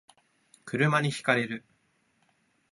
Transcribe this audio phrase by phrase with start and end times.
[0.65, 1.63] 車に轢かれる